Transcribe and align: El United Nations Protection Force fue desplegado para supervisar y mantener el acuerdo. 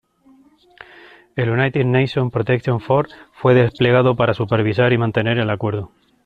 El 1.35 1.51
United 1.51 1.85
Nations 1.85 2.31
Protection 2.33 2.79
Force 2.81 3.13
fue 3.33 3.53
desplegado 3.53 4.15
para 4.15 4.33
supervisar 4.33 4.91
y 4.93 4.97
mantener 4.97 5.37
el 5.37 5.51
acuerdo. 5.51 5.91